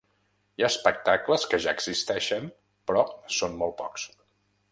[0.59, 2.49] Hi ha espectacles que ja existeixen,
[2.91, 3.05] però
[3.41, 4.09] són molt pocs.